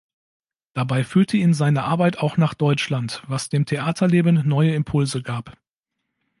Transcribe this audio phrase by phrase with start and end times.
[0.73, 5.55] Dabei führte ihn seine Arbeit auch nach Deutschland, was dem Theaterleben neue Impulse gab.